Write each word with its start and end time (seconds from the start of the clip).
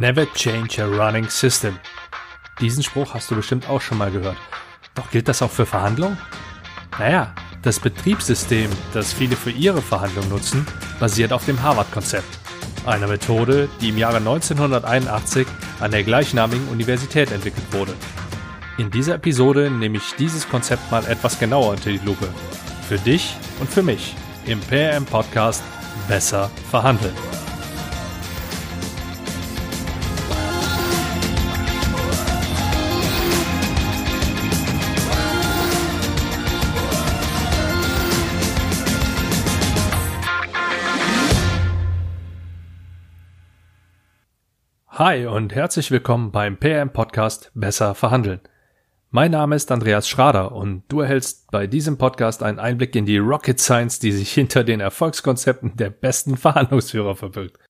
Never 0.00 0.26
change 0.32 0.80
a 0.80 0.86
running 0.86 1.28
system. 1.28 1.76
Diesen 2.60 2.84
Spruch 2.84 3.14
hast 3.14 3.30
du 3.30 3.34
bestimmt 3.34 3.68
auch 3.68 3.80
schon 3.80 3.98
mal 3.98 4.12
gehört. 4.12 4.36
Doch 4.94 5.10
gilt 5.10 5.26
das 5.26 5.42
auch 5.42 5.50
für 5.50 5.66
Verhandlungen? 5.66 6.16
Naja, 6.98 7.34
das 7.62 7.80
Betriebssystem, 7.80 8.70
das 8.94 9.12
viele 9.12 9.34
für 9.34 9.50
ihre 9.50 9.82
Verhandlungen 9.82 10.28
nutzen, 10.28 10.64
basiert 11.00 11.32
auf 11.32 11.44
dem 11.46 11.60
Harvard-Konzept. 11.62 12.28
Einer 12.86 13.08
Methode, 13.08 13.68
die 13.80 13.88
im 13.88 13.98
Jahre 13.98 14.18
1981 14.18 15.46
an 15.80 15.90
der 15.90 16.04
gleichnamigen 16.04 16.68
Universität 16.68 17.32
entwickelt 17.32 17.66
wurde. 17.72 17.94
In 18.78 18.92
dieser 18.92 19.16
Episode 19.16 19.68
nehme 19.68 19.98
ich 19.98 20.14
dieses 20.14 20.48
Konzept 20.48 20.90
mal 20.92 21.04
etwas 21.06 21.40
genauer 21.40 21.70
unter 21.70 21.90
die 21.90 22.00
Lupe. 22.04 22.28
Für 22.88 22.98
dich 22.98 23.34
und 23.58 23.68
für 23.68 23.82
mich 23.82 24.14
im 24.46 24.60
PRM 24.60 25.04
Podcast 25.04 25.62
Besser 26.06 26.48
verhandeln. 26.70 27.37
Hi 44.98 45.26
und 45.26 45.54
herzlich 45.54 45.92
willkommen 45.92 46.32
beim 46.32 46.56
PM 46.56 46.90
Podcast 46.90 47.52
Besser 47.54 47.94
verhandeln. 47.94 48.40
Mein 49.12 49.30
Name 49.30 49.54
ist 49.54 49.70
Andreas 49.70 50.08
Schrader 50.08 50.50
und 50.50 50.82
du 50.88 51.02
erhältst 51.02 51.52
bei 51.52 51.68
diesem 51.68 51.98
Podcast 51.98 52.42
einen 52.42 52.58
Einblick 52.58 52.96
in 52.96 53.06
die 53.06 53.18
Rocket 53.18 53.60
Science, 53.60 54.00
die 54.00 54.10
sich 54.10 54.32
hinter 54.32 54.64
den 54.64 54.80
Erfolgskonzepten 54.80 55.76
der 55.76 55.90
besten 55.90 56.36
Verhandlungsführer 56.36 57.14
verbirgt. 57.14 57.60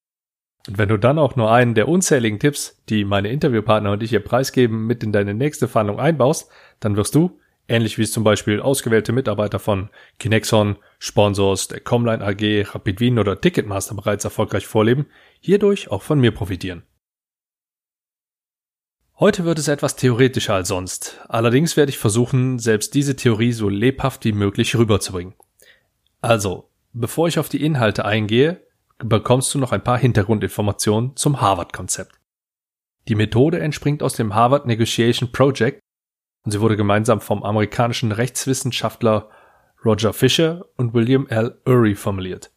Und 0.68 0.78
wenn 0.78 0.88
du 0.88 0.96
dann 0.96 1.18
auch 1.18 1.36
nur 1.36 1.52
einen 1.52 1.74
der 1.74 1.88
unzähligen 1.88 2.38
Tipps, 2.38 2.82
die 2.88 3.04
meine 3.04 3.28
Interviewpartner 3.28 3.92
und 3.92 4.02
ich 4.02 4.08
hier 4.08 4.24
preisgeben, 4.24 4.86
mit 4.86 5.04
in 5.04 5.12
deine 5.12 5.34
nächste 5.34 5.68
Verhandlung 5.68 6.00
einbaust, 6.00 6.50
dann 6.80 6.96
wirst 6.96 7.14
du, 7.14 7.38
ähnlich 7.68 7.98
wie 7.98 8.04
es 8.04 8.12
zum 8.12 8.24
Beispiel 8.24 8.58
ausgewählte 8.62 9.12
Mitarbeiter 9.12 9.58
von 9.58 9.90
Kinexon, 10.18 10.76
Sponsors 10.98 11.68
der 11.68 11.80
Comline 11.80 12.24
AG, 12.24 12.74
Rapid 12.74 13.00
Wien 13.00 13.18
oder 13.18 13.38
Ticketmaster 13.38 13.94
bereits 13.94 14.24
erfolgreich 14.24 14.66
vorleben, 14.66 15.04
hierdurch 15.40 15.90
auch 15.90 16.00
von 16.00 16.20
mir 16.20 16.32
profitieren. 16.32 16.84
Heute 19.20 19.44
wird 19.44 19.58
es 19.58 19.66
etwas 19.66 19.96
theoretischer 19.96 20.54
als 20.54 20.68
sonst. 20.68 21.20
Allerdings 21.28 21.76
werde 21.76 21.90
ich 21.90 21.98
versuchen, 21.98 22.60
selbst 22.60 22.94
diese 22.94 23.16
Theorie 23.16 23.50
so 23.50 23.68
lebhaft 23.68 24.24
wie 24.24 24.30
möglich 24.30 24.76
rüberzubringen. 24.76 25.34
Also, 26.20 26.70
bevor 26.92 27.26
ich 27.26 27.40
auf 27.40 27.48
die 27.48 27.64
Inhalte 27.64 28.04
eingehe, 28.04 28.64
bekommst 28.98 29.52
du 29.52 29.58
noch 29.58 29.72
ein 29.72 29.82
paar 29.82 29.98
Hintergrundinformationen 29.98 31.16
zum 31.16 31.40
Harvard-Konzept. 31.40 32.12
Die 33.08 33.16
Methode 33.16 33.58
entspringt 33.58 34.04
aus 34.04 34.14
dem 34.14 34.36
Harvard 34.36 34.66
Negotiation 34.66 35.32
Project 35.32 35.80
und 36.44 36.52
sie 36.52 36.60
wurde 36.60 36.76
gemeinsam 36.76 37.20
vom 37.20 37.42
amerikanischen 37.42 38.12
Rechtswissenschaftler 38.12 39.30
Roger 39.84 40.12
Fisher 40.12 40.64
und 40.76 40.94
William 40.94 41.26
L. 41.26 41.60
Ury 41.66 41.96
formuliert. 41.96 42.52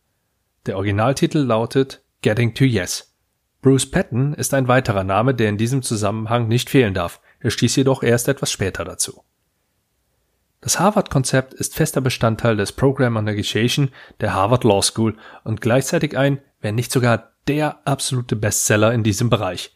Der 0.67 0.75
Originaltitel 0.75 1.39
lautet 1.39 2.03
Getting 2.21 2.53
to 2.53 2.65
Yes. 2.65 3.10
Bruce 3.61 3.85
Patton 3.85 4.33
ist 4.33 4.55
ein 4.55 4.67
weiterer 4.67 5.03
Name, 5.03 5.35
der 5.35 5.49
in 5.49 5.57
diesem 5.57 5.83
Zusammenhang 5.83 6.47
nicht 6.47 6.69
fehlen 6.69 6.95
darf. 6.95 7.21
Er 7.39 7.51
stieß 7.51 7.75
jedoch 7.75 8.01
erst 8.01 8.27
etwas 8.27 8.51
später 8.51 8.83
dazu. 8.83 9.23
Das 10.61 10.79
Harvard-Konzept 10.79 11.53
ist 11.53 11.75
fester 11.75 12.01
Bestandteil 12.01 12.57
des 12.57 12.71
Program 12.71 13.17
on 13.17 13.23
Negotiation 13.23 13.89
der 14.19 14.33
Harvard 14.33 14.63
Law 14.63 14.81
School 14.81 15.15
und 15.43 15.61
gleichzeitig 15.61 16.17
ein, 16.17 16.39
wenn 16.59 16.75
nicht 16.75 16.91
sogar 16.91 17.33
der 17.47 17.85
absolute 17.87 18.35
Bestseller 18.35 18.93
in 18.93 19.03
diesem 19.03 19.29
Bereich. 19.29 19.75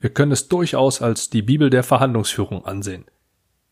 Wir 0.00 0.10
können 0.10 0.32
es 0.32 0.48
durchaus 0.48 1.02
als 1.02 1.28
die 1.28 1.42
Bibel 1.42 1.70
der 1.70 1.82
Verhandlungsführung 1.82 2.64
ansehen. 2.64 3.06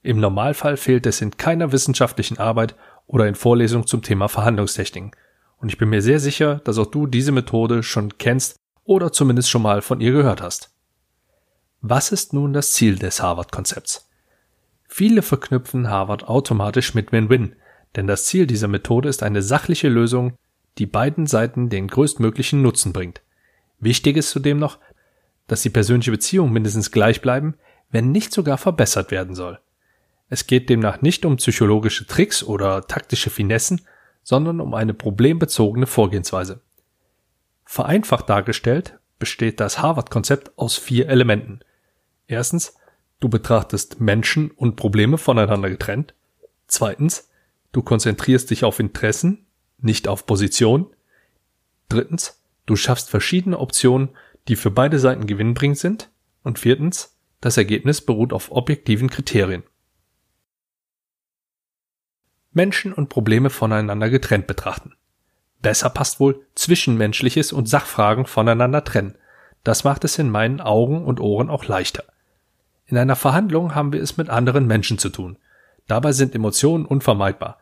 Im 0.02 0.20
Normalfall 0.20 0.76
fehlt 0.76 1.06
es 1.06 1.20
in 1.20 1.36
keiner 1.36 1.72
wissenschaftlichen 1.72 2.38
Arbeit 2.38 2.74
oder 3.06 3.26
in 3.26 3.34
Vorlesungen 3.34 3.86
zum 3.86 4.02
Thema 4.02 4.28
Verhandlungstechniken. 4.28 5.12
Und 5.58 5.68
ich 5.70 5.78
bin 5.78 5.88
mir 5.88 6.02
sehr 6.02 6.20
sicher, 6.20 6.60
dass 6.64 6.78
auch 6.78 6.86
du 6.86 7.06
diese 7.06 7.32
Methode 7.32 7.82
schon 7.82 8.18
kennst 8.18 8.56
oder 8.86 9.12
zumindest 9.12 9.50
schon 9.50 9.62
mal 9.62 9.82
von 9.82 10.00
ihr 10.00 10.12
gehört 10.12 10.40
hast. 10.40 10.70
Was 11.80 12.10
ist 12.10 12.32
nun 12.32 12.52
das 12.52 12.72
Ziel 12.72 12.96
des 12.98 13.22
Harvard-Konzepts? 13.22 14.08
Viele 14.88 15.22
verknüpfen 15.22 15.90
Harvard 15.90 16.26
automatisch 16.28 16.94
mit 16.94 17.12
Win-Win, 17.12 17.56
denn 17.96 18.06
das 18.06 18.24
Ziel 18.24 18.46
dieser 18.46 18.68
Methode 18.68 19.08
ist 19.08 19.22
eine 19.22 19.42
sachliche 19.42 19.88
Lösung, 19.88 20.34
die 20.78 20.86
beiden 20.86 21.26
Seiten 21.26 21.68
den 21.68 21.88
größtmöglichen 21.88 22.62
Nutzen 22.62 22.92
bringt. 22.92 23.22
Wichtig 23.78 24.16
ist 24.16 24.30
zudem 24.30 24.58
noch, 24.58 24.78
dass 25.46 25.62
die 25.62 25.70
persönliche 25.70 26.10
Beziehung 26.10 26.52
mindestens 26.52 26.90
gleich 26.90 27.20
bleiben, 27.20 27.54
wenn 27.90 28.10
nicht 28.10 28.32
sogar 28.32 28.58
verbessert 28.58 29.10
werden 29.10 29.34
soll. 29.34 29.58
Es 30.28 30.46
geht 30.46 30.68
demnach 30.68 31.02
nicht 31.02 31.24
um 31.24 31.36
psychologische 31.36 32.06
Tricks 32.06 32.42
oder 32.42 32.86
taktische 32.86 33.30
Finessen, 33.30 33.82
sondern 34.22 34.60
um 34.60 34.74
eine 34.74 34.92
problembezogene 34.92 35.86
Vorgehensweise. 35.86 36.62
Vereinfacht 37.66 38.30
dargestellt 38.30 38.98
besteht 39.18 39.60
das 39.60 39.82
Harvard-Konzept 39.82 40.56
aus 40.56 40.76
vier 40.78 41.08
Elementen. 41.08 41.60
Erstens, 42.28 42.76
du 43.20 43.28
betrachtest 43.28 44.00
Menschen 44.00 44.50
und 44.52 44.76
Probleme 44.76 45.18
voneinander 45.18 45.68
getrennt. 45.68 46.14
Zweitens, 46.68 47.28
du 47.72 47.82
konzentrierst 47.82 48.50
dich 48.50 48.64
auf 48.64 48.78
Interessen, 48.78 49.46
nicht 49.78 50.06
auf 50.08 50.26
Position. 50.26 50.94
Drittens, 51.88 52.42
du 52.66 52.76
schaffst 52.76 53.10
verschiedene 53.10 53.58
Optionen, 53.58 54.10
die 54.48 54.56
für 54.56 54.70
beide 54.70 54.98
Seiten 54.98 55.26
gewinnbringend 55.26 55.78
sind. 55.78 56.10
Und 56.44 56.60
viertens, 56.60 57.16
das 57.40 57.56
Ergebnis 57.56 58.00
beruht 58.00 58.32
auf 58.32 58.52
objektiven 58.52 59.10
Kriterien. 59.10 59.64
Menschen 62.52 62.92
und 62.92 63.08
Probleme 63.08 63.50
voneinander 63.50 64.08
getrennt 64.08 64.46
betrachten. 64.46 64.94
Besser 65.62 65.90
passt 65.90 66.20
wohl 66.20 66.44
Zwischenmenschliches 66.54 67.52
und 67.52 67.68
Sachfragen 67.68 68.26
voneinander 68.26 68.84
trennen. 68.84 69.16
Das 69.64 69.84
macht 69.84 70.04
es 70.04 70.18
in 70.18 70.30
meinen 70.30 70.60
Augen 70.60 71.04
und 71.04 71.20
Ohren 71.20 71.50
auch 71.50 71.64
leichter. 71.64 72.04
In 72.86 72.98
einer 72.98 73.16
Verhandlung 73.16 73.74
haben 73.74 73.92
wir 73.92 74.00
es 74.00 74.16
mit 74.16 74.30
anderen 74.30 74.66
Menschen 74.66 74.98
zu 74.98 75.08
tun. 75.08 75.38
Dabei 75.88 76.12
sind 76.12 76.34
Emotionen 76.34 76.86
unvermeidbar. 76.86 77.58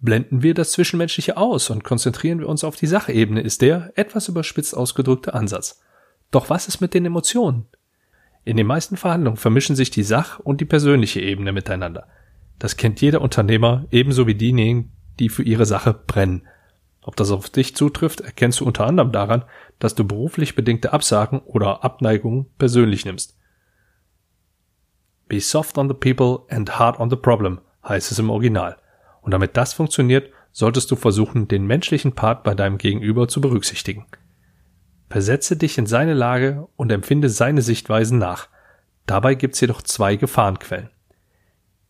Blenden 0.00 0.42
wir 0.42 0.54
das 0.54 0.70
Zwischenmenschliche 0.72 1.36
aus 1.36 1.70
und 1.70 1.82
konzentrieren 1.82 2.38
wir 2.38 2.48
uns 2.48 2.62
auf 2.62 2.76
die 2.76 2.86
Sachebene, 2.86 3.40
ist 3.40 3.62
der, 3.62 3.92
etwas 3.96 4.28
überspitzt 4.28 4.76
ausgedrückte 4.76 5.34
Ansatz. 5.34 5.80
Doch 6.30 6.50
was 6.50 6.68
ist 6.68 6.80
mit 6.80 6.94
den 6.94 7.04
Emotionen? 7.04 7.66
In 8.44 8.56
den 8.56 8.66
meisten 8.66 8.96
Verhandlungen 8.96 9.36
vermischen 9.36 9.74
sich 9.74 9.90
die 9.90 10.04
Sach- 10.04 10.38
und 10.38 10.60
die 10.60 10.66
persönliche 10.66 11.20
Ebene 11.20 11.52
miteinander. 11.52 12.06
Das 12.58 12.76
kennt 12.76 13.00
jeder 13.00 13.20
Unternehmer, 13.20 13.86
ebenso 13.90 14.26
wie 14.26 14.34
diejenigen, 14.34 14.92
die 15.18 15.28
für 15.28 15.42
ihre 15.42 15.66
Sache 15.66 15.94
brennen. 15.94 16.46
Ob 17.08 17.16
das 17.16 17.30
auf 17.30 17.48
dich 17.48 17.74
zutrifft, 17.74 18.20
erkennst 18.20 18.60
du 18.60 18.66
unter 18.66 18.86
anderem 18.86 19.12
daran, 19.12 19.46
dass 19.78 19.94
du 19.94 20.06
beruflich 20.06 20.54
bedingte 20.54 20.92
Absagen 20.92 21.40
oder 21.40 21.82
Abneigungen 21.82 22.50
persönlich 22.58 23.06
nimmst. 23.06 23.38
Be 25.26 25.40
soft 25.40 25.78
on 25.78 25.88
the 25.88 25.94
people 25.94 26.40
and 26.54 26.78
hard 26.78 27.00
on 27.00 27.08
the 27.08 27.16
problem, 27.16 27.62
heißt 27.82 28.12
es 28.12 28.18
im 28.18 28.28
Original. 28.28 28.76
Und 29.22 29.30
damit 29.30 29.56
das 29.56 29.72
funktioniert, 29.72 30.30
solltest 30.52 30.90
du 30.90 30.96
versuchen, 30.96 31.48
den 31.48 31.66
menschlichen 31.66 32.12
Part 32.12 32.44
bei 32.44 32.54
deinem 32.54 32.76
Gegenüber 32.76 33.26
zu 33.26 33.40
berücksichtigen. 33.40 34.04
Versetze 35.08 35.56
dich 35.56 35.78
in 35.78 35.86
seine 35.86 36.12
Lage 36.12 36.68
und 36.76 36.92
empfinde 36.92 37.30
seine 37.30 37.62
Sichtweisen 37.62 38.18
nach. 38.18 38.48
Dabei 39.06 39.34
gibt's 39.34 39.62
jedoch 39.62 39.80
zwei 39.80 40.16
Gefahrenquellen. 40.16 40.90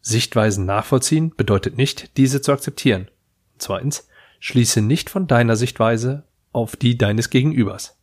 Sichtweisen 0.01 0.65
nachvollziehen 0.65 1.35
bedeutet 1.37 1.77
nicht, 1.77 2.17
diese 2.19 2.41
zu 2.41 2.53
akzeptieren. 2.53 3.11
Zweitens, 3.59 4.09
Schließe 4.39 4.83
nicht 4.83 5.11
von 5.11 5.27
deiner 5.27 5.57
Sichtweise 5.57 6.25
auf 6.53 6.77
die 6.77 6.97
deines 6.97 7.31
Gegenübers. 7.31 7.97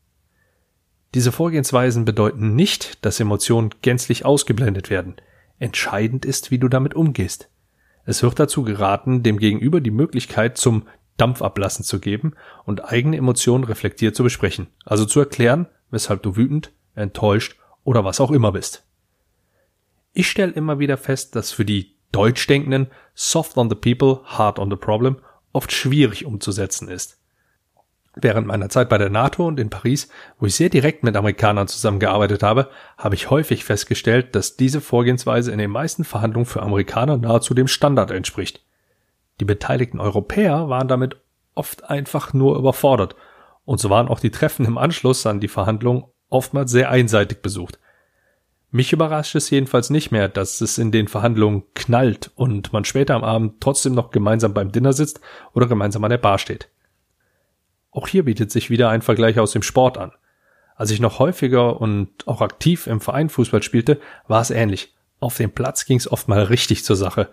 Diese 1.13 1.31
Vorgehensweisen 1.31 2.03
bedeuten 2.03 2.55
nicht, 2.55 3.05
dass 3.05 3.19
Emotionen 3.19 3.69
gänzlich 3.81 4.25
ausgeblendet 4.25 4.89
werden. 4.89 5.15
Entscheidend 5.59 6.25
ist, 6.25 6.51
wie 6.51 6.59
du 6.59 6.67
damit 6.67 6.93
umgehst. 6.93 7.49
Es 8.05 8.21
wird 8.21 8.37
dazu 8.37 8.63
geraten, 8.63 9.23
dem 9.23 9.39
Gegenüber 9.39 9.79
die 9.79 9.91
Möglichkeit 9.91 10.57
zum 10.57 10.87
Dampfablassen 11.17 11.85
zu 11.85 11.99
geben 11.99 12.33
und 12.65 12.91
eigene 12.91 13.17
Emotionen 13.17 13.63
reflektiert 13.63 14.15
zu 14.15 14.23
besprechen, 14.23 14.67
also 14.83 15.05
zu 15.05 15.21
erklären, 15.21 15.67
weshalb 15.89 16.21
du 16.21 16.35
wütend, 16.35 16.73
enttäuscht 16.93 17.57
oder 17.85 18.03
was 18.03 18.19
auch 18.19 18.31
immer 18.31 18.51
bist. 18.51 18.83
Ich 20.11 20.29
stelle 20.29 20.51
immer 20.51 20.79
wieder 20.79 20.97
fest, 20.97 21.35
dass 21.35 21.51
für 21.51 21.65
die 21.65 21.95
Deutschdenkenden 22.11 22.87
soft 23.13 23.57
on 23.57 23.69
the 23.69 23.75
people, 23.75 24.21
hard 24.25 24.59
on 24.59 24.69
the 24.69 24.75
problem 24.75 25.17
oft 25.55 25.71
schwierig 25.71 26.25
umzusetzen 26.25 26.89
ist. 26.89 27.19
Während 28.15 28.47
meiner 28.47 28.69
Zeit 28.69 28.87
bei 28.87 28.97
der 28.97 29.09
NATO 29.09 29.45
und 29.45 29.59
in 29.59 29.69
Paris, 29.69 30.07
wo 30.39 30.45
ich 30.45 30.55
sehr 30.55 30.69
direkt 30.69 31.03
mit 31.03 31.17
Amerikanern 31.17 31.67
zusammengearbeitet 31.67 32.43
habe, 32.43 32.69
habe 32.97 33.15
ich 33.15 33.29
häufig 33.29 33.65
festgestellt, 33.65 34.35
dass 34.35 34.55
diese 34.55 34.79
Vorgehensweise 34.79 35.51
in 35.51 35.57
den 35.57 35.71
meisten 35.71 36.05
Verhandlungen 36.05 36.45
für 36.45 36.61
Amerikaner 36.61 37.17
nahezu 37.17 37.53
dem 37.53 37.67
Standard 37.67 38.11
entspricht. 38.11 38.63
Die 39.41 39.45
beteiligten 39.45 39.99
Europäer 39.99 40.69
waren 40.69 40.87
damit 40.87 41.17
oft 41.55 41.89
einfach 41.89 42.33
nur 42.33 42.57
überfordert, 42.57 43.15
und 43.65 43.79
so 43.79 43.89
waren 43.89 44.07
auch 44.07 44.19
die 44.19 44.31
Treffen 44.31 44.65
im 44.65 44.77
Anschluss 44.77 45.25
an 45.25 45.39
die 45.39 45.47
Verhandlungen 45.47 46.03
oftmals 46.29 46.71
sehr 46.71 46.91
einseitig 46.91 47.41
besucht. 47.41 47.79
Mich 48.75 48.91
überrascht 48.91 49.35
es 49.35 49.49
jedenfalls 49.51 49.89
nicht 49.89 50.11
mehr, 50.11 50.27
dass 50.27 50.59
es 50.59 50.77
in 50.77 50.91
den 50.91 51.07
Verhandlungen 51.07 51.63
knallt 51.75 52.31
und 52.35 52.73
man 52.73 52.83
später 52.83 53.15
am 53.15 53.23
Abend 53.23 53.61
trotzdem 53.61 53.93
noch 53.93 54.11
gemeinsam 54.11 54.53
beim 54.53 54.73
Dinner 54.73 54.91
sitzt 54.91 55.21
oder 55.53 55.67
gemeinsam 55.67 56.03
an 56.03 56.09
der 56.09 56.17
Bar 56.17 56.39
steht. 56.39 56.67
Auch 57.91 58.09
hier 58.09 58.25
bietet 58.25 58.51
sich 58.51 58.69
wieder 58.69 58.89
ein 58.89 59.01
Vergleich 59.01 59.39
aus 59.39 59.53
dem 59.53 59.61
Sport 59.61 59.97
an. 59.97 60.11
Als 60.75 60.91
ich 60.91 60.99
noch 60.99 61.19
häufiger 61.19 61.79
und 61.79 62.27
auch 62.27 62.41
aktiv 62.41 62.87
im 62.87 62.99
Verein 62.99 63.29
Fußball 63.29 63.63
spielte, 63.63 64.01
war 64.27 64.41
es 64.41 64.51
ähnlich. 64.51 64.93
Auf 65.21 65.37
dem 65.37 65.51
Platz 65.51 65.85
ging 65.85 65.97
es 65.97 66.11
oft 66.11 66.27
mal 66.27 66.43
richtig 66.43 66.83
zur 66.83 66.97
Sache. 66.97 67.29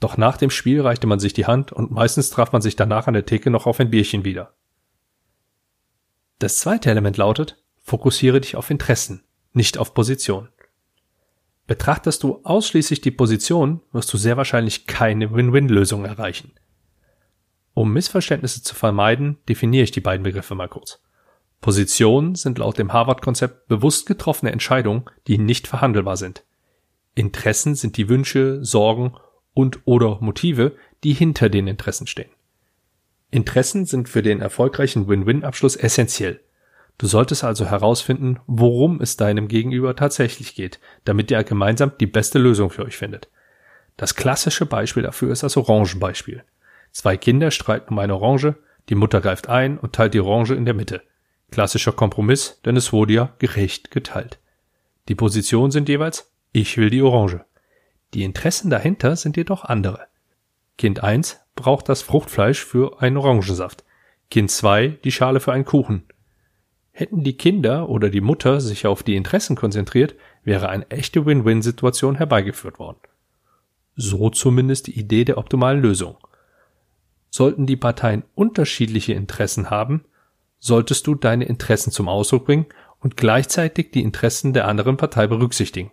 Doch 0.00 0.16
nach 0.16 0.38
dem 0.38 0.48
Spiel 0.48 0.80
reichte 0.80 1.06
man 1.06 1.20
sich 1.20 1.34
die 1.34 1.44
Hand 1.44 1.72
und 1.72 1.90
meistens 1.90 2.30
traf 2.30 2.52
man 2.52 2.62
sich 2.62 2.74
danach 2.74 3.06
an 3.06 3.12
der 3.12 3.26
Theke 3.26 3.50
noch 3.50 3.66
auf 3.66 3.80
ein 3.80 3.90
Bierchen 3.90 4.24
wieder. 4.24 4.54
Das 6.38 6.56
zweite 6.56 6.90
Element 6.90 7.18
lautet, 7.18 7.62
fokussiere 7.82 8.40
dich 8.40 8.56
auf 8.56 8.70
Interessen, 8.70 9.24
nicht 9.52 9.76
auf 9.76 9.92
Position. 9.92 10.48
Betrachtest 11.70 12.24
du 12.24 12.40
ausschließlich 12.42 13.00
die 13.00 13.12
Position, 13.12 13.80
wirst 13.92 14.12
du 14.12 14.18
sehr 14.18 14.36
wahrscheinlich 14.36 14.88
keine 14.88 15.32
Win-Win-Lösung 15.32 16.04
erreichen. 16.04 16.50
Um 17.74 17.92
Missverständnisse 17.92 18.64
zu 18.64 18.74
vermeiden, 18.74 19.38
definiere 19.48 19.84
ich 19.84 19.92
die 19.92 20.00
beiden 20.00 20.24
Begriffe 20.24 20.56
mal 20.56 20.66
kurz. 20.66 21.00
Positionen 21.60 22.34
sind 22.34 22.58
laut 22.58 22.76
dem 22.76 22.92
Harvard-Konzept 22.92 23.68
bewusst 23.68 24.06
getroffene 24.06 24.50
Entscheidungen, 24.50 25.04
die 25.28 25.38
nicht 25.38 25.68
verhandelbar 25.68 26.16
sind. 26.16 26.42
Interessen 27.14 27.76
sind 27.76 27.96
die 27.96 28.08
Wünsche, 28.08 28.64
Sorgen 28.64 29.14
und 29.54 29.78
oder 29.84 30.18
Motive, 30.20 30.74
die 31.04 31.12
hinter 31.12 31.50
den 31.50 31.68
Interessen 31.68 32.08
stehen. 32.08 32.30
Interessen 33.30 33.86
sind 33.86 34.08
für 34.08 34.22
den 34.22 34.40
erfolgreichen 34.40 35.06
Win-Win-Abschluss 35.06 35.76
essentiell. 35.76 36.40
Du 37.00 37.06
solltest 37.06 37.44
also 37.44 37.64
herausfinden, 37.64 38.40
worum 38.46 39.00
es 39.00 39.16
deinem 39.16 39.48
Gegenüber 39.48 39.96
tatsächlich 39.96 40.54
geht, 40.54 40.80
damit 41.06 41.30
ihr 41.30 41.42
gemeinsam 41.44 41.92
die 41.98 42.06
beste 42.06 42.38
Lösung 42.38 42.68
für 42.68 42.84
euch 42.84 42.98
findet. 42.98 43.30
Das 43.96 44.16
klassische 44.16 44.66
Beispiel 44.66 45.02
dafür 45.02 45.32
ist 45.32 45.42
das 45.42 45.56
Orangenbeispiel. 45.56 46.44
Zwei 46.92 47.16
Kinder 47.16 47.52
streiten 47.52 47.94
um 47.94 47.98
eine 48.00 48.16
Orange, 48.16 48.56
die 48.90 48.96
Mutter 48.96 49.22
greift 49.22 49.48
ein 49.48 49.78
und 49.78 49.94
teilt 49.94 50.12
die 50.12 50.20
Orange 50.20 50.54
in 50.54 50.66
der 50.66 50.74
Mitte. 50.74 51.00
Klassischer 51.50 51.92
Kompromiss, 51.92 52.60
denn 52.66 52.76
es 52.76 52.92
wurde 52.92 53.14
ja 53.14 53.34
gerecht 53.38 53.90
geteilt. 53.90 54.38
Die 55.08 55.14
Positionen 55.14 55.70
sind 55.70 55.88
jeweils, 55.88 56.30
ich 56.52 56.76
will 56.76 56.90
die 56.90 57.00
Orange. 57.00 57.46
Die 58.12 58.24
Interessen 58.24 58.68
dahinter 58.68 59.16
sind 59.16 59.38
jedoch 59.38 59.64
andere. 59.64 60.00
Kind 60.76 61.02
1 61.02 61.40
braucht 61.56 61.88
das 61.88 62.02
Fruchtfleisch 62.02 62.62
für 62.62 63.00
einen 63.00 63.16
Orangensaft. 63.16 63.84
Kind 64.30 64.50
2 64.50 64.98
die 65.02 65.12
Schale 65.12 65.40
für 65.40 65.52
einen 65.52 65.64
Kuchen. 65.64 66.04
Hätten 66.92 67.22
die 67.22 67.36
Kinder 67.36 67.88
oder 67.88 68.10
die 68.10 68.20
Mutter 68.20 68.60
sich 68.60 68.86
auf 68.86 69.02
die 69.02 69.16
Interessen 69.16 69.56
konzentriert, 69.56 70.14
wäre 70.44 70.68
eine 70.68 70.90
echte 70.90 71.24
Win-Win-Situation 71.24 72.16
herbeigeführt 72.16 72.78
worden. 72.78 72.98
So 73.96 74.30
zumindest 74.30 74.86
die 74.86 74.98
Idee 74.98 75.24
der 75.24 75.38
optimalen 75.38 75.80
Lösung. 75.80 76.16
Sollten 77.30 77.66
die 77.66 77.76
Parteien 77.76 78.24
unterschiedliche 78.34 79.12
Interessen 79.12 79.70
haben, 79.70 80.04
solltest 80.58 81.06
du 81.06 81.14
deine 81.14 81.44
Interessen 81.44 81.90
zum 81.90 82.08
Ausdruck 82.08 82.46
bringen 82.46 82.66
und 82.98 83.16
gleichzeitig 83.16 83.92
die 83.92 84.02
Interessen 84.02 84.52
der 84.52 84.68
anderen 84.68 84.96
Partei 84.96 85.26
berücksichtigen. 85.26 85.90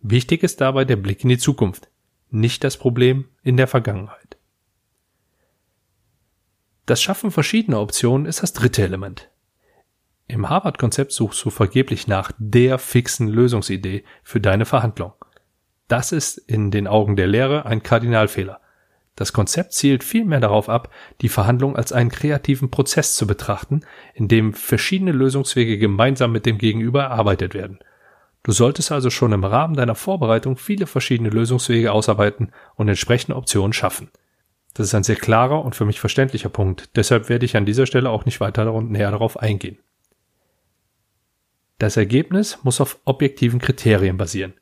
Wichtig 0.00 0.42
ist 0.42 0.60
dabei 0.60 0.84
der 0.84 0.96
Blick 0.96 1.22
in 1.22 1.28
die 1.28 1.38
Zukunft, 1.38 1.88
nicht 2.30 2.64
das 2.64 2.76
Problem 2.76 3.26
in 3.42 3.56
der 3.56 3.66
Vergangenheit. 3.66 4.36
Das 6.86 7.02
Schaffen 7.02 7.32
verschiedener 7.32 7.80
Optionen 7.80 8.26
ist 8.26 8.42
das 8.42 8.52
dritte 8.52 8.82
Element. 8.82 9.28
Im 10.28 10.48
Harvard-Konzept 10.48 11.12
suchst 11.12 11.44
du 11.44 11.50
vergeblich 11.50 12.08
nach 12.08 12.32
der 12.38 12.78
fixen 12.78 13.28
Lösungsidee 13.28 14.04
für 14.24 14.40
deine 14.40 14.64
Verhandlung. 14.64 15.12
Das 15.86 16.10
ist 16.10 16.36
in 16.36 16.72
den 16.72 16.88
Augen 16.88 17.14
der 17.14 17.28
Lehre 17.28 17.64
ein 17.64 17.84
Kardinalfehler. 17.84 18.60
Das 19.14 19.32
Konzept 19.32 19.72
zielt 19.72 20.02
vielmehr 20.02 20.40
darauf 20.40 20.68
ab, 20.68 20.90
die 21.20 21.28
Verhandlung 21.28 21.76
als 21.76 21.92
einen 21.92 22.10
kreativen 22.10 22.70
Prozess 22.70 23.14
zu 23.14 23.26
betrachten, 23.26 23.80
in 24.14 24.26
dem 24.26 24.52
verschiedene 24.52 25.12
Lösungswege 25.12 25.78
gemeinsam 25.78 26.32
mit 26.32 26.44
dem 26.44 26.58
Gegenüber 26.58 27.04
erarbeitet 27.04 27.54
werden. 27.54 27.78
Du 28.42 28.52
solltest 28.52 28.92
also 28.92 29.10
schon 29.10 29.32
im 29.32 29.44
Rahmen 29.44 29.74
deiner 29.74 29.94
Vorbereitung 29.94 30.56
viele 30.56 30.86
verschiedene 30.86 31.30
Lösungswege 31.30 31.92
ausarbeiten 31.92 32.52
und 32.74 32.88
entsprechende 32.88 33.36
Optionen 33.36 33.72
schaffen. 33.72 34.10
Das 34.74 34.86
ist 34.86 34.94
ein 34.94 35.04
sehr 35.04 35.16
klarer 35.16 35.64
und 35.64 35.74
für 35.74 35.86
mich 35.86 36.00
verständlicher 36.00 36.50
Punkt, 36.50 36.90
deshalb 36.96 37.28
werde 37.28 37.46
ich 37.46 37.56
an 37.56 37.64
dieser 37.64 37.86
Stelle 37.86 38.10
auch 38.10 38.26
nicht 38.26 38.40
weiter 38.40 38.72
und 38.72 38.90
näher 38.90 39.10
darauf 39.10 39.38
eingehen. 39.38 39.78
Das 41.78 41.96
Ergebnis 41.96 42.58
muss 42.62 42.80
auf 42.80 42.98
objektiven 43.04 43.60
Kriterien 43.60 44.16
basieren. 44.16 44.54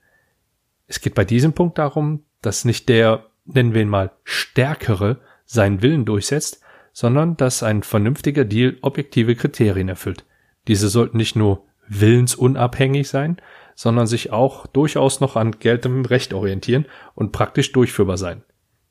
Es 0.87 1.01
geht 1.01 1.15
bei 1.15 1.25
diesem 1.25 1.53
Punkt 1.53 1.79
darum, 1.79 2.25
dass 2.43 2.65
nicht 2.65 2.89
der, 2.89 3.27
nennen 3.45 3.75
wir 3.75 3.83
ihn 3.83 3.89
mal, 3.89 4.13
Stärkere 4.25 5.21
seinen 5.45 5.83
Willen 5.83 6.05
durchsetzt, 6.05 6.61
sondern 6.93 7.37
dass 7.37 7.63
ein 7.63 7.83
vernünftiger 7.83 8.45
Deal 8.45 8.77
objektive 8.83 9.35
Kriterien 9.35 9.89
erfüllt. 9.89 10.25
Diese 10.69 10.89
sollten 10.89 11.17
nicht 11.17 11.37
nur 11.37 11.65
willensunabhängig 11.89 13.09
sein, 13.09 13.37
sondern 13.75 14.07
sich 14.07 14.31
auch 14.33 14.67
durchaus 14.67 15.21
noch 15.21 15.37
an 15.37 15.59
geltendem 15.59 16.05
Recht 16.05 16.33
orientieren 16.33 16.87
und 17.15 17.33
praktisch 17.33 17.73
durchführbar 17.73 18.17
sein. 18.17 18.43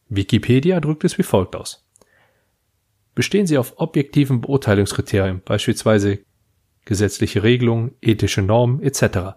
Wikipedia 0.10 0.80
drückt 0.80 1.04
es 1.04 1.18
wie 1.18 1.24
folgt 1.24 1.56
aus. 1.56 1.88
Bestehen 3.16 3.48
sie 3.48 3.58
auf 3.58 3.74
objektiven 3.78 4.42
Beurteilungskriterien, 4.42 5.42
beispielsweise 5.44 6.20
gesetzliche 6.86 7.44
Regelungen, 7.44 7.96
ethische 8.02 8.42
Normen 8.42 8.82
etc., 8.82 9.36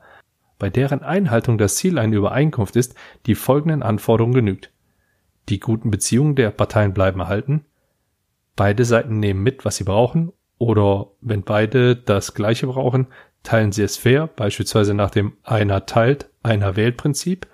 bei 0.58 0.70
deren 0.70 1.02
Einhaltung 1.02 1.58
das 1.58 1.76
Ziel 1.76 1.98
eine 1.98 2.16
Übereinkunft 2.16 2.76
ist, 2.76 2.94
die 3.26 3.34
folgenden 3.34 3.82
Anforderungen 3.82 4.34
genügt. 4.34 4.72
Die 5.48 5.60
guten 5.60 5.90
Beziehungen 5.90 6.34
der 6.34 6.50
Parteien 6.50 6.94
bleiben 6.94 7.20
erhalten, 7.20 7.66
beide 8.56 8.84
Seiten 8.84 9.20
nehmen 9.20 9.42
mit, 9.42 9.64
was 9.64 9.76
sie 9.76 9.84
brauchen, 9.84 10.32
oder 10.58 11.08
wenn 11.20 11.42
beide 11.42 11.94
das 11.94 12.34
gleiche 12.34 12.66
brauchen, 12.66 13.08
teilen 13.42 13.70
sie 13.70 13.82
es 13.82 13.96
fair, 13.96 14.26
beispielsweise 14.26 14.94
nach 14.94 15.10
dem 15.10 15.34
einer 15.44 15.86
teilt, 15.86 16.30
einer 16.42 16.74
wählt 16.74 16.96
Prinzip, 16.96 17.46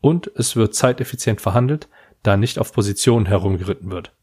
und 0.00 0.30
es 0.36 0.54
wird 0.54 0.74
zeiteffizient 0.74 1.40
verhandelt, 1.40 1.88
da 2.22 2.36
nicht 2.36 2.58
auf 2.58 2.72
Positionen 2.72 3.26
herumgeritten 3.26 3.90
wird. 3.90 4.15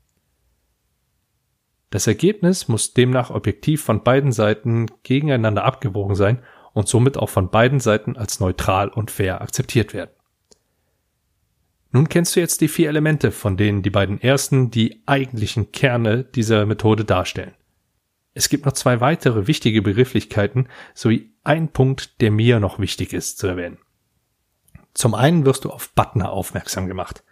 Das 1.93 2.07
Ergebnis 2.07 2.67
muss 2.67 2.95
demnach 2.95 3.29
objektiv 3.29 3.83
von 3.83 4.01
beiden 4.03 4.31
Seiten 4.31 4.87
gegeneinander 5.03 5.63
abgewogen 5.63 6.15
sein 6.15 6.41
und 6.73 6.87
somit 6.87 7.17
auch 7.17 7.29
von 7.29 7.51
beiden 7.51 7.79
Seiten 7.79 8.17
als 8.17 8.39
neutral 8.39 8.89
und 8.89 9.11
fair 9.11 9.41
akzeptiert 9.41 9.93
werden. 9.93 10.09
Nun 11.91 12.09
kennst 12.09 12.35
du 12.35 12.39
jetzt 12.39 12.61
die 12.61 12.67
vier 12.67 12.89
Elemente, 12.89 13.31
von 13.31 13.57
denen 13.57 13.83
die 13.83 13.91
beiden 13.91 14.19
ersten 14.19 14.71
die 14.71 15.03
eigentlichen 15.05 15.71
Kerne 15.71 16.23
dieser 16.23 16.65
Methode 16.65 17.05
darstellen. 17.05 17.53
Es 18.33 18.49
gibt 18.49 18.65
noch 18.65 18.73
zwei 18.73 18.99
weitere 18.99 19.45
wichtige 19.45 19.83
Begrifflichkeiten 19.83 20.69
sowie 20.95 21.35
ein 21.43 21.67
Punkt, 21.67 22.19
der 22.21 22.31
mir 22.31 22.59
noch 22.59 22.79
wichtig 22.79 23.13
ist 23.13 23.37
zu 23.37 23.45
erwähnen. 23.45 23.77
Zum 24.95 25.13
einen 25.13 25.45
wirst 25.45 25.63
du 25.63 25.69
auf 25.69 25.93
Butner 25.93 26.31
aufmerksam 26.31 26.87
gemacht. 26.87 27.23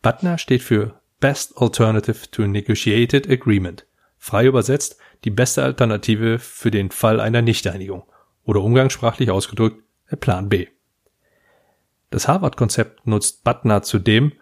Butner 0.00 0.38
steht 0.38 0.62
für 0.62 0.99
Best 1.20 1.58
Alternative 1.58 2.30
to 2.30 2.46
Negotiated 2.46 3.28
Agreement. 3.28 3.86
Frei 4.16 4.46
übersetzt, 4.46 4.96
die 5.24 5.30
beste 5.30 5.62
Alternative 5.62 6.38
für 6.38 6.70
den 6.70 6.90
Fall 6.90 7.20
einer 7.20 7.42
Nichteinigung 7.42 8.04
oder 8.44 8.62
umgangssprachlich 8.62 9.30
ausgedrückt, 9.30 9.82
der 10.10 10.16
Plan 10.16 10.48
B. 10.48 10.68
Das 12.08 12.26
Harvard-Konzept 12.26 13.06
nutzt 13.06 13.44
Butner 13.44 13.82
zudem, 13.82 14.32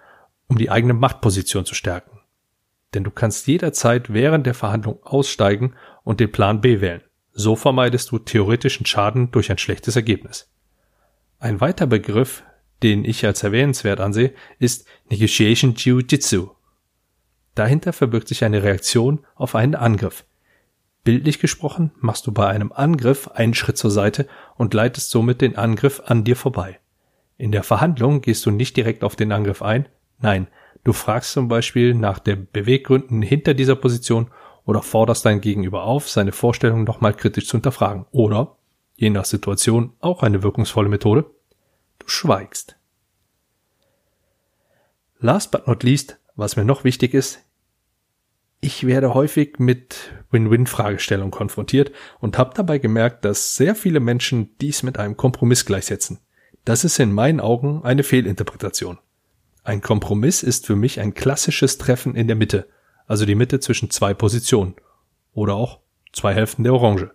um 0.47 0.57
die 0.57 0.71
eigene 0.71 0.95
Machtposition 0.95 1.65
zu 1.67 1.75
stärken. 1.75 2.21
Denn 2.95 3.03
du 3.03 3.11
kannst 3.11 3.49
jederzeit 3.49 4.13
während 4.13 4.47
der 4.47 4.55
Verhandlung 4.55 5.03
aussteigen 5.03 5.75
und 6.05 6.21
den 6.21 6.31
Plan 6.31 6.61
B 6.61 6.81
wählen. 6.81 7.03
So 7.33 7.57
vermeidest 7.57 8.13
du 8.13 8.21
theoretischen 8.21 8.87
Schaden 8.87 9.33
durch 9.33 9.51
ein 9.51 9.59
schlechtes 9.59 9.97
Ergebnis. 9.97 10.49
Ein 11.41 11.61
weiter 11.61 11.89
Begriff, 11.89 12.45
den 12.85 13.05
ich 13.05 13.27
als 13.27 13.43
erwähnenswert 13.43 13.99
ansehe, 13.99 14.33
ist 14.61 14.87
Negotiation 15.11 15.75
Jiu-Jitsu 15.75 16.51
Dahinter 17.59 17.93
verbirgt 17.93 18.29
sich 18.29 18.45
eine 18.45 18.63
Reaktion 18.63 19.27
auf 19.35 19.57
einen 19.57 19.75
Angriff. 19.75 20.25
Bildlich 21.03 21.41
gesprochen 21.41 21.91
machst 21.99 22.25
du 22.29 22.31
bei 22.31 22.47
einem 22.47 22.71
Angriff 22.71 23.27
einen 23.27 23.53
Schritt 23.53 23.77
zur 23.77 23.91
Seite 23.91 24.29
und 24.55 24.75
leitest 24.75 25.11
somit 25.11 25.41
den 25.41 25.57
Angriff 25.57 26.01
an 26.07 26.23
dir 26.23 26.37
vorbei. 26.37 26.79
In 27.37 27.51
der 27.51 27.65
Verhandlung 27.65 28.21
gehst 28.21 28.47
du 28.47 28.53
nicht 28.53 28.77
direkt 28.77 29.03
auf 29.03 29.17
den 29.17 29.33
Angriff 29.33 29.61
ein, 29.61 29.89
nein, 30.21 30.47
du 30.85 30.93
fragst 30.93 31.33
zum 31.33 31.49
Beispiel 31.49 31.95
nach 31.95 32.21
den 32.21 32.47
Beweggründen 32.53 33.23
hinter 33.23 33.55
dieser 33.55 33.75
Position 33.75 34.31
oder 34.65 34.81
forderst 34.81 35.27
dein 35.27 35.41
Gegenüber 35.41 35.83
auf, 35.83 36.09
seine 36.09 36.31
Vorstellung 36.31 36.85
nochmal 36.85 37.15
kritisch 37.15 37.49
zu 37.49 37.57
hinterfragen. 37.57 38.07
Oder, 38.13 38.55
je 38.95 39.11
nach 39.11 39.25
Situation, 39.25 39.95
auch 39.99 40.23
eine 40.23 40.45
wirkungsvolle 40.45 40.89
Methode, 40.89 41.25
du 41.99 42.07
schweigst. 42.07 42.77
Last 45.19 45.51
but 45.51 45.67
not 45.67 45.83
least, 45.83 46.21
was 46.37 46.55
mir 46.55 46.65
noch 46.65 46.85
wichtig 46.85 47.15
ist, 47.15 47.43
Ich 48.61 48.87
werde 48.87 49.15
häufig 49.15 49.59
mit 49.59 50.13
Win-Win-Fragestellungen 50.31 51.31
konfrontiert 51.31 51.93
und 52.19 52.39
habe 52.39 52.55
dabei 52.55 52.79
gemerkt, 52.79 53.25
dass 53.25 53.55
sehr 53.55 53.77
viele 53.77 54.01
Menschen 54.01 54.57
dies 54.61 54.83
mit 54.83 54.99
einem 54.99 55.17
Kompromiss 55.17 55.65
gleichsetzen. 55.65 56.19
Das 56.65 56.85
ist 56.85 56.99
in 56.99 57.13
meinen 57.13 57.41
Augen 57.41 57.83
eine 57.85 58.03
Fehlinterpretation. 58.03 58.99
Ein 59.63 59.81
Kompromiss 59.81 60.43
ist 60.43 60.67
für 60.67 60.77
mich 60.77 60.99
ein 60.99 61.15
klassisches 61.15 61.79
Treffen 61.79 62.17
in 62.17 62.27
der 62.27 62.37
Mitte, 62.37 62.67
also 63.07 63.27
die 63.27 63.37
Mitte 63.37 63.61
zwischen 63.61 63.91
zwei 63.91 64.13
Positionen 64.13 64.75
oder 65.33 65.55
auch 65.55 65.81
zwei 66.13 66.35
Hälften 66.35 66.65
der 66.65 66.75
Orange. 66.75 67.13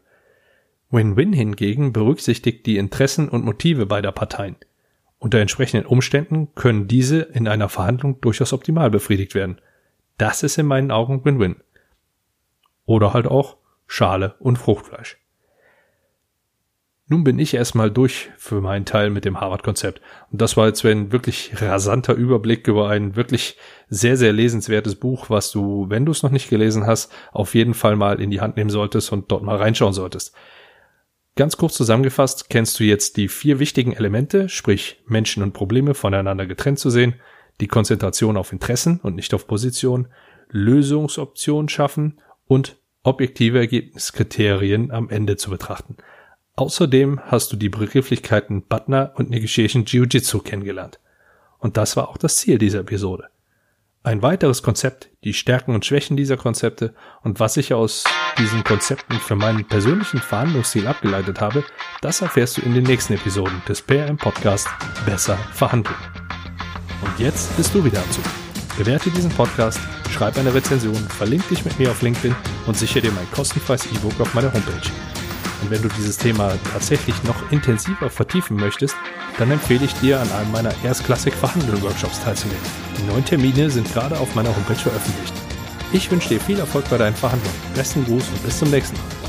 Win-Win 0.91 1.33
hingegen 1.33 1.91
berücksichtigt 1.91 2.65
die 2.65 2.77
Interessen 2.77 3.27
und 3.27 3.43
Motive 3.43 3.85
beider 3.85 4.11
Parteien. 4.11 4.55
Unter 5.19 5.39
entsprechenden 5.39 5.87
Umständen 5.87 6.53
können 6.55 6.87
diese 6.87 7.21
in 7.21 7.47
einer 7.47 7.69
Verhandlung 7.69 8.21
durchaus 8.21 8.53
optimal 8.53 8.91
befriedigt 8.91 9.35
werden. 9.35 9.59
Das 10.17 10.43
ist 10.43 10.57
in 10.57 10.65
meinen 10.65 10.91
Augen 10.91 11.25
Win-Win. 11.25 11.57
Oder 12.85 13.13
halt 13.13 13.27
auch 13.27 13.57
Schale 13.87 14.35
und 14.39 14.57
Fruchtfleisch. 14.57 15.17
Nun 17.07 17.23
bin 17.23 17.37
ich 17.37 17.53
erstmal 17.53 17.91
durch 17.91 18.31
für 18.37 18.61
meinen 18.61 18.85
Teil 18.85 19.09
mit 19.09 19.25
dem 19.25 19.39
Harvard-Konzept. 19.39 20.01
Und 20.31 20.41
das 20.41 20.55
war 20.55 20.67
jetzt 20.67 20.85
ein 20.85 21.11
wirklich 21.11 21.51
rasanter 21.61 22.13
Überblick 22.13 22.67
über 22.67 22.89
ein 22.89 23.15
wirklich 23.15 23.57
sehr, 23.89 24.15
sehr 24.15 24.31
lesenswertes 24.31 24.95
Buch, 24.95 25.29
was 25.29 25.51
du, 25.51 25.85
wenn 25.89 26.05
du 26.05 26.11
es 26.11 26.23
noch 26.23 26.31
nicht 26.31 26.49
gelesen 26.49 26.87
hast, 26.87 27.11
auf 27.31 27.55
jeden 27.55 27.73
Fall 27.73 27.97
mal 27.97 28.21
in 28.21 28.31
die 28.31 28.39
Hand 28.39 28.55
nehmen 28.55 28.69
solltest 28.69 29.11
und 29.11 29.31
dort 29.31 29.43
mal 29.43 29.57
reinschauen 29.57 29.93
solltest. 29.93 30.33
Ganz 31.35 31.57
kurz 31.57 31.73
zusammengefasst 31.73 32.49
kennst 32.49 32.79
du 32.79 32.83
jetzt 32.83 33.17
die 33.17 33.27
vier 33.27 33.59
wichtigen 33.59 33.93
Elemente, 33.93 34.49
sprich 34.49 35.03
Menschen 35.05 35.43
und 35.43 35.53
Probleme 35.53 35.95
voneinander 35.95 36.45
getrennt 36.45 36.79
zu 36.79 36.89
sehen, 36.89 37.15
die 37.61 37.67
Konzentration 37.67 38.37
auf 38.37 38.51
Interessen 38.51 38.99
und 39.01 39.15
nicht 39.15 39.33
auf 39.33 39.47
Position, 39.47 40.07
Lösungsoptionen 40.49 41.69
schaffen 41.69 42.19
und 42.45 42.77
objektive 43.03 43.59
Ergebniskriterien 43.59 44.91
am 44.91 45.09
Ende 45.09 45.35
zu 45.35 45.49
betrachten. 45.49 45.97
Außerdem 46.55 47.19
hast 47.25 47.51
du 47.51 47.57
die 47.57 47.69
Begrifflichkeiten 47.69 48.63
Butner 48.63 49.13
und 49.15 49.29
Negashation 49.29 49.85
Jiu-Jitsu 49.85 50.39
kennengelernt. 50.39 50.99
Und 51.57 51.77
das 51.77 51.97
war 51.97 52.09
auch 52.09 52.17
das 52.17 52.37
Ziel 52.37 52.57
dieser 52.57 52.81
Episode. 52.81 53.29
Ein 54.05 54.21
weiteres 54.21 54.61
Konzept, 54.61 55.09
die 55.23 55.33
Stärken 55.33 55.73
und 55.73 55.85
Schwächen 55.85 56.17
dieser 56.17 56.35
Konzepte 56.35 56.93
und 57.21 57.39
was 57.39 57.55
ich 57.55 57.73
aus 57.73 58.03
diesen 58.37 58.65
Konzepten 58.65 59.13
für 59.13 59.35
meinen 59.35 59.65
persönlichen 59.65 60.19
Verhandlungsstil 60.19 60.87
abgeleitet 60.87 61.39
habe, 61.39 61.63
das 62.01 62.21
erfährst 62.21 62.57
du 62.57 62.61
in 62.61 62.73
den 62.73 62.83
nächsten 62.83 63.13
Episoden 63.13 63.61
des 63.67 63.81
PRM 63.81 64.17
Podcast 64.17 64.67
Besser 65.05 65.37
verhandeln. 65.53 66.22
Und 67.03 67.19
jetzt 67.19 67.55
bist 67.57 67.73
du 67.73 67.83
wieder 67.83 68.01
am 68.01 68.11
Zug. 68.11 68.23
Bewerte 68.77 69.11
diesen 69.11 69.29
Podcast, 69.29 69.79
schreib 70.09 70.37
eine 70.37 70.53
Rezension, 70.53 70.95
verlink 70.95 71.47
dich 71.49 71.63
mit 71.63 71.77
mir 71.77 71.91
auf 71.91 72.01
LinkedIn 72.01 72.35
und 72.65 72.77
sichere 72.77 73.01
dir 73.01 73.11
mein 73.11 73.29
kostenfreies 73.31 73.85
E-Book 73.87 74.19
auf 74.19 74.33
meiner 74.33 74.51
Homepage. 74.51 74.89
Und 75.61 75.69
wenn 75.69 75.81
du 75.81 75.89
dieses 75.89 76.17
Thema 76.17 76.53
tatsächlich 76.71 77.15
noch 77.23 77.51
intensiver 77.51 78.09
vertiefen 78.09 78.57
möchtest, 78.57 78.95
dann 79.37 79.51
empfehle 79.51 79.85
ich 79.85 79.93
dir, 79.95 80.19
an 80.19 80.31
einem 80.31 80.51
meiner 80.51 80.73
erstklassig 80.83 81.33
verhandeln 81.33 81.81
Workshops 81.81 82.19
teilzunehmen. 82.21 82.61
Die 82.97 83.03
neuen 83.03 83.25
Termine 83.25 83.69
sind 83.69 83.91
gerade 83.93 84.19
auf 84.19 84.33
meiner 84.35 84.53
Homepage 84.55 84.75
veröffentlicht. 84.75 85.33
Ich 85.93 86.09
wünsche 86.09 86.29
dir 86.29 86.41
viel 86.41 86.59
Erfolg 86.59 86.89
bei 86.89 86.97
deinen 86.97 87.15
Verhandlungen. 87.15 87.55
Besten 87.75 88.03
Gruß 88.05 88.27
und 88.27 88.43
bis 88.43 88.59
zum 88.59 88.71
nächsten 88.71 88.97
Mal. 88.97 89.22